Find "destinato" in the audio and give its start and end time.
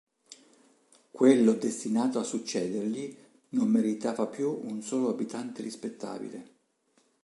1.53-2.17